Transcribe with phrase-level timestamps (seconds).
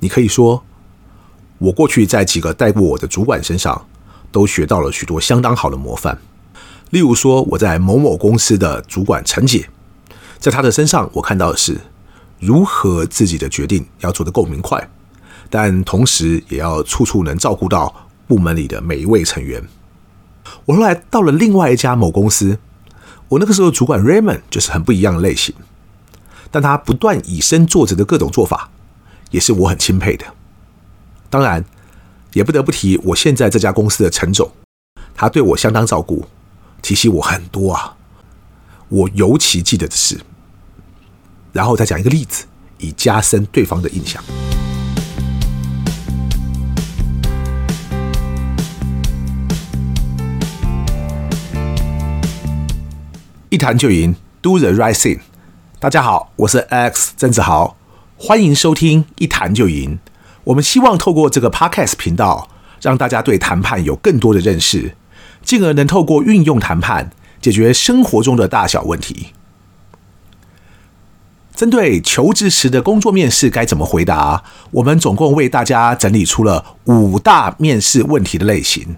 [0.00, 0.62] 你可以说，
[1.58, 3.86] 我过去在几个带过我的主管身上，
[4.30, 6.18] 都学到了许多相当好的模范。
[6.90, 9.68] 例如说，我在某某公司的主管陈姐，
[10.38, 11.80] 在她的身上，我看到的是
[12.38, 14.88] 如何自己的决定要做得够明快，
[15.48, 19.62] 但同时也要处处能照顾到部门里的每一位成员。
[20.66, 22.58] 我后来到了另外一家某公司，
[23.28, 25.54] 我那个时候主管 Raymond 就是很不一样的类型，
[26.50, 28.70] 但他不断以身作则的各种做法，
[29.36, 30.24] 也是我很钦佩的。
[31.28, 31.62] 当然，
[32.32, 34.50] 也不得不提我现在这家公司的陈总，
[35.14, 36.24] 他对我相当照顾，
[36.80, 37.98] 提醒我很多啊。
[38.88, 40.18] 我尤其记得的是，
[41.52, 42.46] 然后再讲一个例子，
[42.78, 44.24] 以加深对方的印象。
[53.50, 55.20] 一谈就赢，Do the right thing。
[55.78, 57.76] 大家好，我是 Alex 曾志豪，
[58.18, 59.98] 欢迎收听一谈就赢。
[60.44, 62.48] 我们希望透过这个 Podcast 频道，
[62.80, 64.94] 让大家对谈判有更多的认识，
[65.42, 67.10] 进而能透过运用谈判
[67.42, 69.34] 解决生活中的大小问题。
[71.54, 78.96] 针对求职时的工作面试该怎么回答，我们总共为大家整理出了五大面试问题的类型。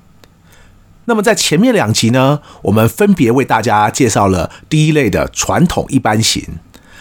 [1.06, 6.60] 那么在前面两集呢，我们分别为大家介绍了第一类的传统一般型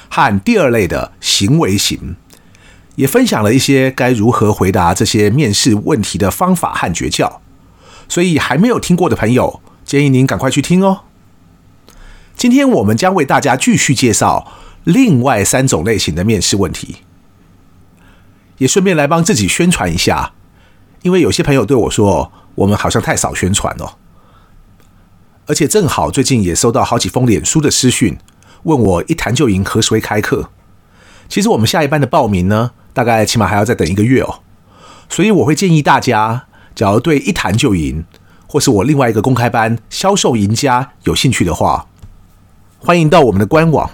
[0.09, 2.15] 和第二类的行为型，
[2.95, 7.39] 也分享了一些该如何回答这些面试问题的方法和诀窍。
[8.09, 11.01] 所以还没有听过的朋友，建议您赶快去听哦。
[12.35, 16.97] 今天我们将为大家继续介绍另外三种类型的面试问题，
[18.59, 20.33] 也顺便来帮自己宣传一下，
[21.01, 23.95] 因为有些朋友对我说，我们好像太少宣传哦，
[25.47, 28.17] 而且正好最近也收到好几封脸书的私讯，
[28.63, 30.49] 问我一谈就赢何时会开课。
[31.29, 34.39] 其实我们下一班的报名呢，大概起码还要再等一个月哦，
[35.09, 38.05] 所以我会建议大家，假如对一谈就赢
[38.47, 41.87] 或是我另外一个公开班销售赢家有兴趣的话，
[42.79, 43.89] 欢迎到我们的官网。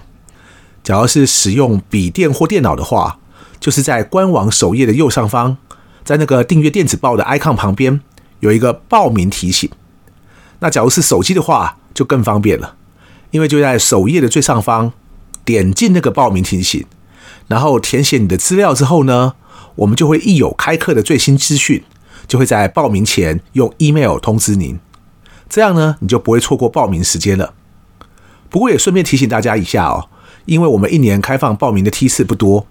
[0.83, 3.19] 假如是使用笔电或电脑的话，
[3.59, 5.57] 就是在官网首页的右上方，
[6.03, 8.01] 在那个订阅电子报的 icon 旁边。
[8.39, 9.71] 有一个报名提醒，
[10.59, 12.75] 那假如是手机的话，就更方便了，
[13.33, 14.93] 因为就在首页的最上方，
[15.43, 16.85] 点进那个报名提醒，
[17.47, 19.33] 然后填写你的资料之后呢，
[19.73, 21.83] 我们就会一有开课的最新资讯，
[22.27, 24.79] 就会在报名前用 email 通知您，
[25.49, 27.55] 这样呢，你就不会错过报名时间了。
[28.51, 30.09] 不过也顺便提醒大家一下哦，
[30.45, 32.67] 因为我们一年开放报名的梯次不多，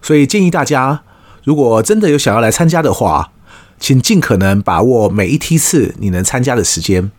[0.00, 1.02] 所以建议大家，
[1.44, 3.30] 如果真的有想要来参加的话，
[3.78, 7.12] 请尽可能把握每一梯次你能参加的时间，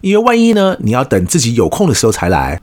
[0.00, 2.60] 因为万一呢，你要等自己有空的时候才来，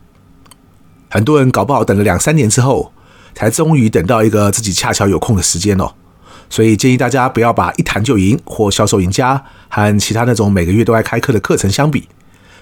[1.10, 2.94] 很多人搞不好等了两三年之后，
[3.34, 5.94] 才终于等到一个自己恰巧有空的时间哦。
[6.50, 12.08] 所以建议大家不要把一谈就赢或销售赢家和其他那种每个月都爱开课的课程相比，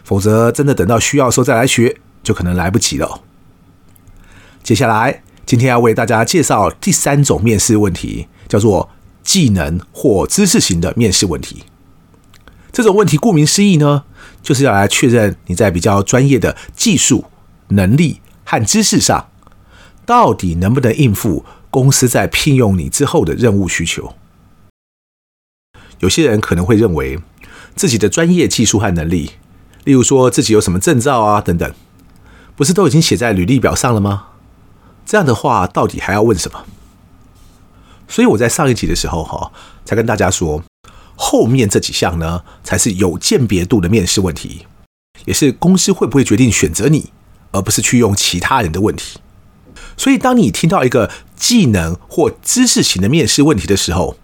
[0.04, 3.22] 否则真的等到需要的时候再来学，就可能来不及了。
[4.64, 8.90] 接下来，今天要为大家介绍第三种面试问题，叫做。
[9.24, 11.64] 技能或知识型的面试问题，
[12.72, 14.04] 这种问题顾名思义呢，
[14.42, 17.26] 就是要来确认你在比较专业的技术
[17.70, 19.30] 能力和知识上，
[20.06, 24.14] 到底能不能应付公司在聘用你之后的任务需求。
[26.00, 27.20] 有些人可能会认为
[27.76, 29.31] 自己的专业技术和能力，
[29.84, 31.72] 例如说自己有什么证照啊等等，
[32.56, 34.28] 不是都已经写在履历表上了吗？
[35.06, 36.66] 这样的话，到底还要问什么？
[38.08, 39.52] 所以我在上一集的时候，哈，
[39.86, 40.64] 才跟大家说，
[41.24, 44.66] 后面这几项呢，才是有鉴别度的面试问题，
[45.26, 47.12] 也是公司会不会决定选择你，
[47.52, 49.20] 而不是去用其他人的问题。
[49.96, 54.18] 所以，当你听到一个技能或知识型的面试问题的时候，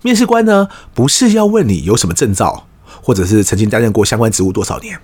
[0.00, 2.66] 面试官呢，不是要问你有什么证照，
[3.02, 4.98] 或者是曾经担任过相关职务多少年，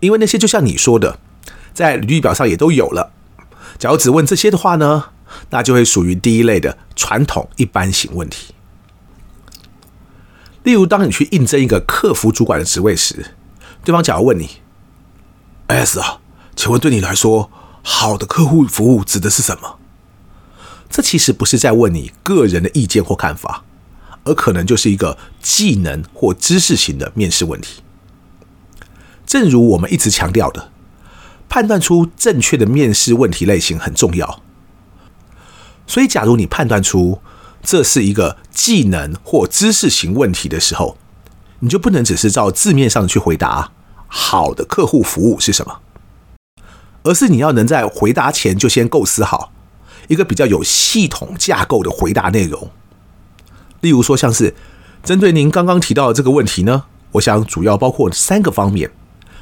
[0.00, 1.18] 因为那些就像你说的，
[1.74, 3.12] 在履历表上也都有了。
[3.78, 5.10] 假如只问这些的话呢，
[5.50, 8.54] 那就会属于第一类的传统一般型问题。
[10.62, 13.34] 例如，当你去应征一个客服主管的职位时，
[13.82, 14.60] 对方假如问你
[15.68, 16.20] ：“S 啊，
[16.54, 17.50] 请问对你来说，
[17.82, 19.78] 好的客户服务指的是什么？”
[20.90, 23.64] 这其实不是在问你个人的意见或看法，
[24.24, 27.82] 而可能就是一个技能或知识型的面试问题。
[29.24, 30.70] 正如我们一直强调的，
[31.48, 34.42] 判断出正确的面试问题类型很重要。
[35.86, 37.22] 所以，假如你判断出
[37.62, 40.96] 这是一个技能或知识型问题的时候，
[41.60, 43.72] 你就不能只是照字面上去回答
[44.08, 45.80] “好的客户服务是什么”，
[47.04, 49.52] 而是你要能在回答前就先构思好
[50.08, 52.70] 一个比较有系统架构的回答内容。
[53.80, 54.54] 例如说，像是
[55.04, 58.90] 针对您刚刚提到的这个问题呢，我想主要包括三个方面，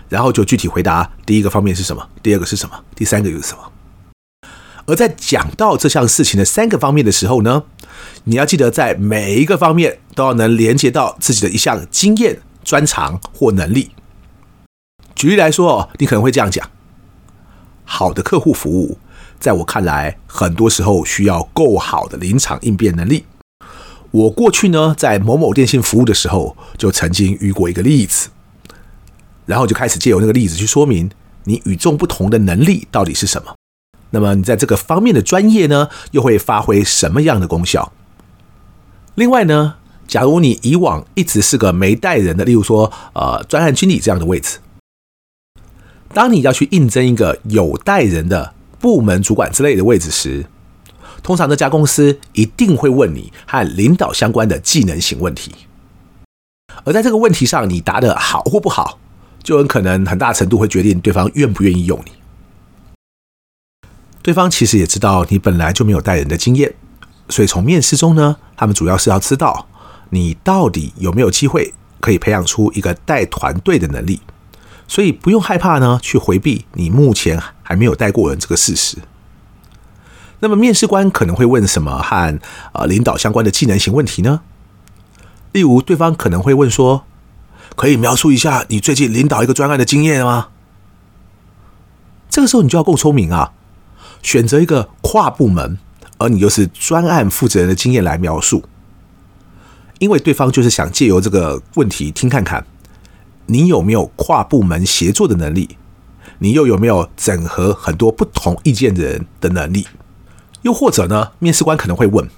[0.08, 3.60] 然后就具体回答第一个方面是什么，第二个是什么，第三个又是什么。
[4.86, 7.64] 而在讲到这项事情的三个方面的时候呢，
[8.24, 13.90] 你要记得在每一个方面都要能连接到自己的一项经验、专长或能力。
[15.14, 16.70] 举例来说，你可能会这样讲：
[17.84, 18.98] 好的客户服务，
[19.40, 23.24] 在我看来，很多时候需要够好的临场应变能力。
[24.10, 28.28] 我过去呢，在某某电信服务的时候，就曾经遇过一个例子，
[29.44, 31.10] 然后就开始借由那个例子去说明
[31.44, 33.57] 你与众不同的能力到底是什么。
[34.10, 37.93] 那么你在这个方面的专业呢，又会发挥什么样的功效？
[39.14, 39.75] 另外呢，
[40.06, 44.58] 假如你以往一直是个没带人的，例如说呃专案经理这样的位置，
[46.14, 50.46] 当你要去应征一个有带人的部门主管之类的位置时，
[51.22, 55.52] 通常这家公司一定会问你和领导相关的技能型问题，
[56.84, 58.99] 而在这个问题上你答的好或不好，
[59.43, 62.12] 就很可能很大程度会决定对方愿不愿意用你。
[64.22, 66.74] 对方其实也知道你本来就没有带人的经验，
[67.28, 69.66] 所以从面试中呢，他们主要是要知道
[70.10, 74.20] 你到底有没有机会可以培养出一个带团队的能力，
[74.86, 78.98] 所以不用害怕呢，去回避你目前还没有带过人这个事实。
[80.40, 82.38] 那么面试官可能会问什么和
[82.72, 84.42] 呃领导相关的技能型问题呢？
[85.52, 87.04] 例如，对方可能会问说
[87.74, 90.48] ：“可以描述一下你最近领导一个专案的经验吗？”
[92.30, 93.52] 这个时候你就要够聪明啊！
[94.22, 95.78] 选择一个跨部门，
[96.18, 98.64] 而你又是专案负责人的经验来描述，
[99.98, 102.66] 因为对方就是想借由这个问题听看看，
[103.46, 105.76] 你有没有跨部门协作的能力，
[106.38, 109.86] 你又有没有整合很多不同意见的人的能力，
[110.62, 112.28] 又或者呢，面试官可能会问：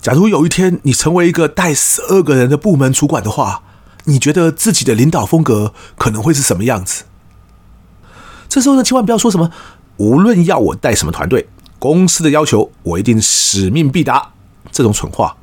[0.00, 3.62] 假如有一天你成为一个带十二个人的部门主管的话，
[4.04, 7.04] 你觉得自己的领导风格可能会是什么样子？
[8.48, 9.50] 这时候呢，千万不要说什么。
[10.02, 11.46] 无论要我带什么团队，
[11.78, 14.32] 公司的要求我一定使命必达。
[14.72, 15.36] 这种蠢话，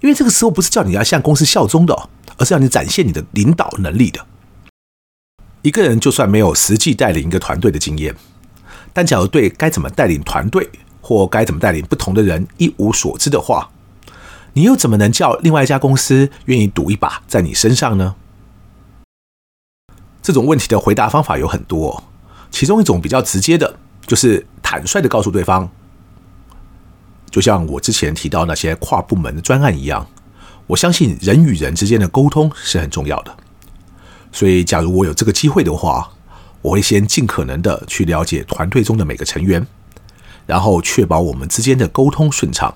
[0.00, 4.24] 因为这个时候不是叫你要向公司效忠的，而是要你展现你的领导能力的。
[5.62, 8.14] 一个人就算没有实际带领一个团队的经验，
[8.92, 10.70] 但假如对该怎么带领团队
[11.00, 13.70] 或该怎么带领不同的人一无所知的话，
[14.52, 18.14] 你又怎么能叫另外一家公司愿意赌一把在你身上呢？
[20.22, 22.04] 这种问题的回答方法有很多。
[22.50, 25.68] 其中一种比较直接的，就是坦率的告诉对方，
[27.30, 30.06] 就像我之前提到那些跨部门的专案一样，
[30.66, 33.36] 我相信人与人之间的沟通是很重要的。
[34.32, 36.10] 所以，假如我有这个机会的话，
[36.60, 39.66] 我会先尽可能的去了解团队中的每个成员，
[40.46, 42.74] 然后确保我们之间的沟通顺畅。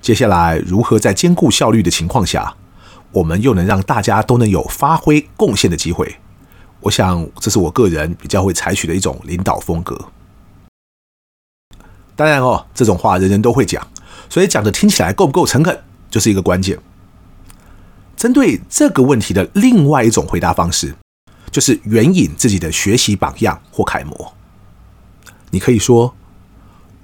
[0.00, 2.54] 接下来，如何在兼顾效率的情况下，
[3.12, 6.16] 我们又能让大家都能有发挥贡献的机会？
[6.80, 9.98] 我想，这是我个人比较会采取的一种领导风格。
[12.14, 13.86] 当然哦，这种话人人都会讲，
[14.28, 15.76] 所以讲的听起来够不够诚恳，
[16.10, 16.78] 就是一个关键。
[18.16, 20.94] 针对这个问题的另外一种回答方式，
[21.50, 24.34] 就是援引自己的学习榜样或楷模。
[25.50, 26.14] 你可以说，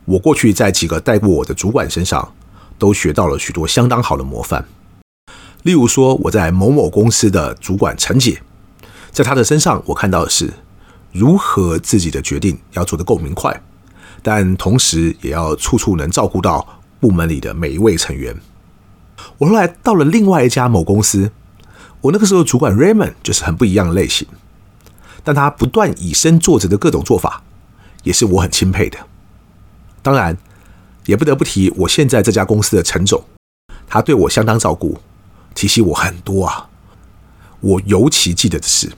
[0.04, 2.32] 我过去在几个带过我的主管身上，
[2.78, 4.64] 都学到了许多相当好的模范。
[5.62, 8.40] 例如说，我在某某公司的主管陈姐。
[9.14, 10.52] 在他的身上，我看到的是
[11.12, 13.62] 如何自己的决定要做得够明快，
[14.24, 18.34] 但同时也要处处能照顾到部门里的每一位成员。
[19.38, 21.30] 我后来到了另外一家某公司，
[22.00, 24.26] 我那个时候主管 Raymond 就是很不一样的类型，
[25.22, 27.44] 但他不断以身作则的各种做法，
[28.02, 28.98] 也是我很钦佩的。
[30.02, 30.36] 当然，
[31.06, 33.22] 也不得不提我现在这家公司的陈总，
[33.86, 34.98] 他对我相当照顾，
[35.54, 36.68] 提携我很多啊。
[37.60, 38.90] 我尤其记得的是。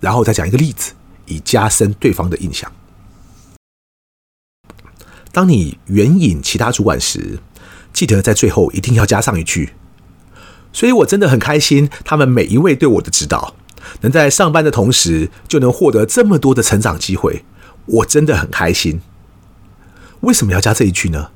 [0.00, 0.92] 然后再讲一个例子，
[1.26, 2.72] 以加深对方的印象。
[5.30, 7.38] 当你援引其他主管时，
[7.92, 9.74] 记得在最后一定要加上一句。
[10.72, 13.54] 所以我真的很开心，他们每一位对我的指导，
[14.00, 17.44] 能在上班的同时就能获得这么多的成长机会，
[17.86, 19.00] 我真的很开心。
[20.20, 21.30] 为什么要加这一句呢？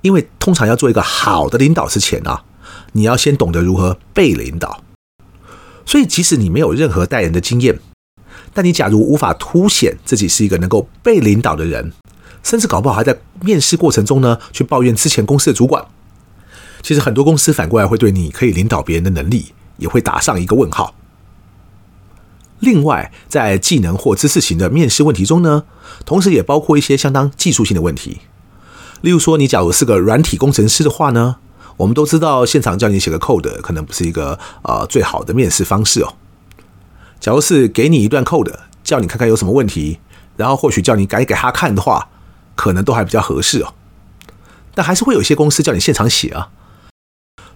[0.00, 2.44] 因为通常要做一个好的领导之前啊，
[2.92, 4.82] 你要先懂得如何被领导。
[5.84, 7.78] 所以即使你没有任何带人的经验，
[8.54, 11.92] 但你假如无法凸显自己是一个能够被领导的人，
[12.42, 15.84] 甚至搞不好还在面试过程中呢，去抱怨之前公司的主管，
[16.82, 20.94] 其实很多公司反过来会对你可以领导别人的能力也会打上一个问号。
[22.60, 25.64] 另外，在技能或知识型的面试问题中呢，
[26.04, 28.18] 同时也包括一些相当技术性的问题。
[29.00, 31.36] 例如说，你假如是个软体工程师的话呢，
[31.78, 36.14] 我们都知道现场叫你写个 code 可能不是一个呃最好的面试方式哦。
[37.22, 38.52] 假如是给你一段 code，
[38.82, 40.00] 叫你看看有什么问题，
[40.36, 42.08] 然后或许叫你改给他看的话，
[42.56, 43.74] 可能都还比较合适哦。
[44.74, 46.50] 但还是会有一些公司叫你现场写啊。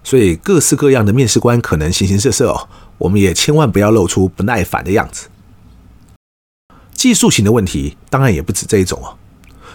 [0.05, 2.69] 所以各式各样的面试官可能形形色色哦，
[2.99, 5.27] 我们也千万不要露出不耐烦的样子。
[6.95, 9.19] 技术型的问题当然也不止这一种哦，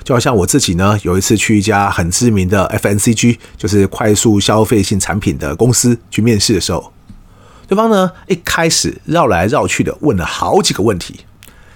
[0.05, 6.93] 就好像我自己呢，有一次去一家很知名的 FNCG，就是快速消费性产品的公司去面试的时候，
[7.71, 11.21] 对方呢一开始绕来绕去的问了好几个问题，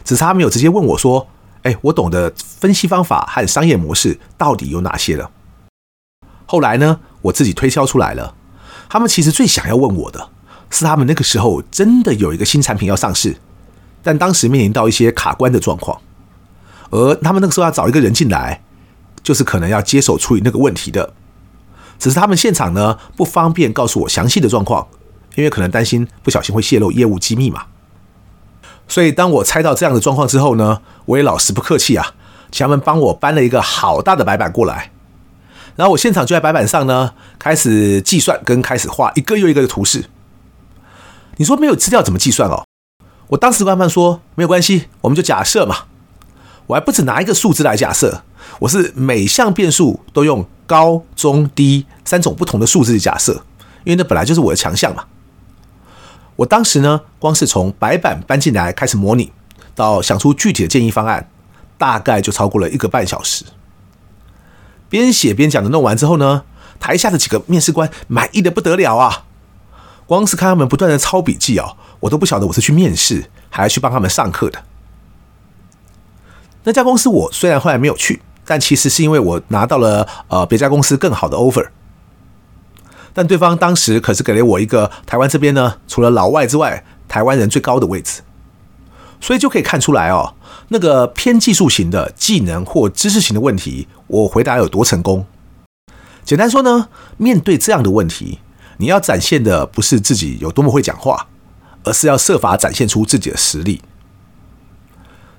[0.03, 1.25] 只是他没有直接问我说
[1.63, 5.31] ：“哎，我懂得分析方法和商业模式到底有哪些了？”
[6.45, 8.35] 后来呢，我自己推敲出来了。
[8.89, 10.31] 他们其实最想要问我的
[10.69, 13.37] 是，他们那个时候真的有一个新产品要上市，
[14.03, 16.01] 但当时面临到一些卡关的状况，
[16.89, 18.61] 而他们那个时候要找一个人进来，
[19.23, 21.13] 就是可能要接手处理那个问题的。
[21.97, 24.85] 只是他们现场呢不方便告诉我详细的状况，
[25.35, 27.65] 因为可能担心不小心会泄露业务机密嘛。
[28.87, 32.13] 所以当我猜到这样的状况之后呢，我也老实不客气啊，
[32.51, 34.91] 请他们帮我搬了一个好大的白板过来。
[35.75, 40.05] 然后我现场就在白板上呢，开始计算跟开始画一个又一个的图示。
[41.37, 42.63] 你说没有资料怎么计算哦？
[43.29, 45.85] 我当时跟他们说没有关系，我们就假设嘛。
[46.67, 48.23] 我还不止拿一个数字来假设，
[48.59, 53.43] 我是每项变数都用高、中、低三种不同的数字假设，
[53.83, 55.03] 因为那本来就是我的强项嘛。
[56.37, 59.31] 我当时呢，光是从白板搬进来开始模拟，
[59.73, 61.29] 到想出具体的建议方案，
[61.77, 63.45] 大概就超过了一个半小时。
[64.89, 66.43] 边写边讲的弄完之后呢，
[66.79, 69.23] 台下的几个面试官满意的不得了啊！
[70.05, 74.63] 光是看他们不断的抄笔记哦，我都不晓得我是去面试还要去帮他们上课的。
[76.65, 81.69] 那家公司我虽然后来没有去，但其实是因为我拿到了呃别家公司更好的 offer。
[83.15, 88.21] 但对方当时可是给了我一个台湾这边呢，除了老外之外，台湾人最高的位置，
[89.21, 90.35] 所以就可以看出来哦。
[90.67, 95.25] 那个偏技术型的技能或知识型的问题，我回答有多成功？
[96.25, 98.39] 简单说呢，面对这样的问题，
[98.77, 101.27] 你要展现的不是自己有多么会讲话，
[101.85, 103.81] 而是要设法展现出自己的实力。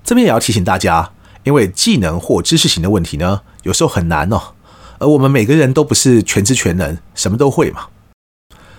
[0.02, 1.11] 这边也要提醒大家，
[1.45, 4.54] 因为技能或知识型的问题呢，有时候很难哦，
[4.99, 7.88] 而我们每个人都不是全知全能，什么都会嘛。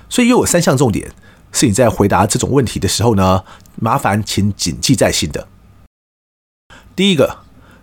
[0.09, 1.11] 所以又有三项重点，
[1.51, 3.43] 是你在回答这种问题的时候呢，
[3.75, 5.47] 麻烦请谨记在心的。
[6.95, 7.39] 第一个，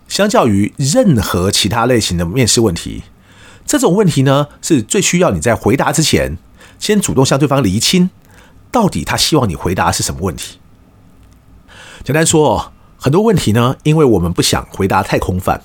[0.07, 3.03] 相较于任何其他类型的面试问题，
[3.65, 6.37] 这种问题呢，是最需要你在回答之前，
[6.79, 8.09] 先主动向对方厘清，
[8.71, 10.59] 到底他希望你回答是什么问题。
[12.03, 15.61] 简单说，很多问题呢，因为我们不想回答太空泛，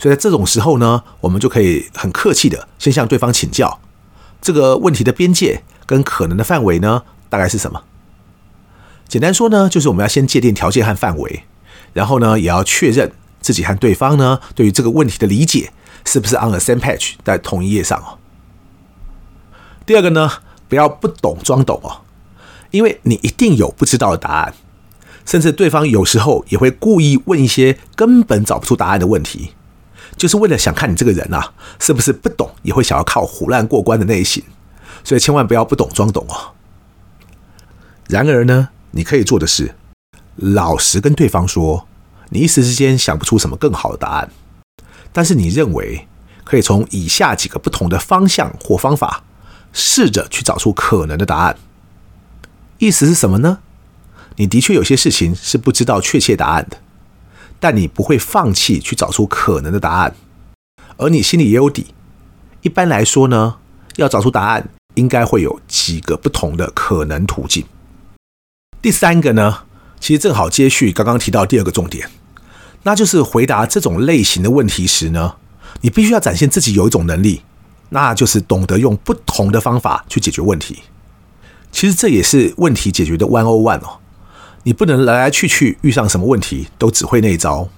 [0.00, 3.78] 所以在这种时候呢，我们就可以很客气的先向对方请教，
[4.40, 7.82] 这个问题的边界跟可能的范围呢，大概是什么？
[9.06, 11.42] 简单说呢，就是我们要先界定条件和范围。
[11.92, 15.72] 然后呢，也要确认自己和对方呢，对于这个问题的理解
[16.06, 18.16] 是不是 on the same page，在同一页上哦。
[19.84, 20.30] 第二个呢，
[20.68, 22.00] 不要不懂装懂哦，
[22.70, 24.54] 因为你一定有不知道的答案，
[25.26, 29.52] 甚至对方有时候也会故意问一些根本找不出答案的问题，
[30.16, 34.42] 就是为了想看你这个人啊，是不是不懂也会想要靠胡乱过关的类型，
[35.04, 36.52] 所以千万不要不懂装懂哦。
[38.08, 39.74] 然而呢，你可以做的是。
[40.36, 41.86] 老实跟对方说，
[42.30, 44.30] 你一时之间想不出什么更好的答案，
[45.12, 46.08] 但是你认为
[46.44, 49.24] 可以从以下几个不同的方向或方法，
[49.72, 51.58] 试着去找出可能的答案。
[52.78, 53.58] 意思是什么呢？
[54.36, 56.78] 你的确有些事情是不知道确切答案的，
[57.60, 60.16] 但你不会放弃去找出可能的答案，
[60.96, 61.94] 而你心里也有底。
[62.62, 63.58] 一般来说呢，
[63.96, 67.64] 要找出答案，应该会有几个不同的可能途径。
[68.82, 69.64] 第三个呢？
[70.00, 72.08] 其实正好接续刚刚提到第二个重点，
[72.84, 75.34] 那就是回答这种类型的问题时呢，
[75.82, 77.42] 你必须要展现自己有一种能力，
[77.90, 80.84] 那就是懂得用不同的方法去解决问题。
[81.70, 83.98] 其实这也是问题解决的 one o one 哦，
[84.62, 87.68] 你不能来来去去遇上什么问题都只会那一招。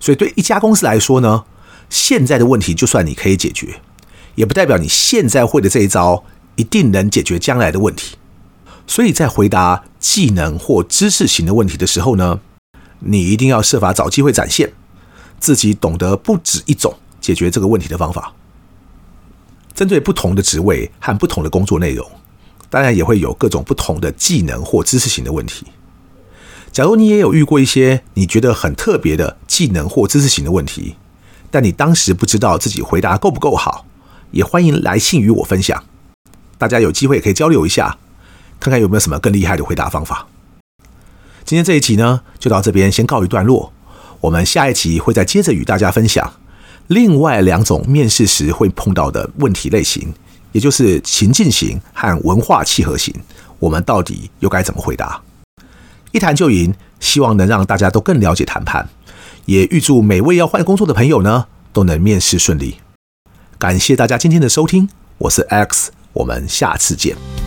[0.00, 1.44] 所以对一家公司来说呢，
[1.90, 3.80] 现在的问题就算你可以解决，
[4.34, 6.24] 也不代表你现在会的这一招
[6.56, 8.16] 一定能解决将来的问题。
[8.86, 12.40] 所以在回答技能或知识型的问题的时候呢，
[13.00, 14.72] 你一定要设法找机会展现
[15.38, 18.32] 自己懂得不止一种解决这个问题的方法。
[19.74, 22.08] 针对不同的职位和不同的工作内容，
[22.70, 25.66] 当然也会有各种不同的技能或知识型的问题。
[26.70, 30.94] 假如你也有遇过一些你觉得很特别的技能或知识型的问题，
[31.50, 33.86] 但你当时不知道自己回答够不够好，
[34.30, 35.82] 也欢迎来信与我分享。
[36.56, 37.98] 大家有机会可以交流一下，
[38.60, 40.28] 看看有没有什么更厉害的回答方法。
[41.44, 43.72] 今天这一集呢，就到这边先告一段落。
[44.20, 46.32] 我们下一集会再接着与大家分享
[46.88, 50.12] 另外两种面试时会碰到的问题类型，
[50.52, 53.14] 也就是情境型和文化契合型。
[53.58, 55.20] 我们到底又该怎么回答？
[56.12, 58.88] 一谈就赢，希望能让大家都更了解谈判，
[59.44, 62.76] 也预祝每位要换工作的朋友呢都能面试顺利。
[63.58, 64.88] 感谢大家今天的收听，
[65.18, 67.37] 我是 X，我们下次见。